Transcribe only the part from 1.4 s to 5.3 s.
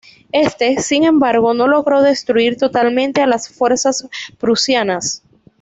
no logró destruir totalmente a las fuerzas prusianas.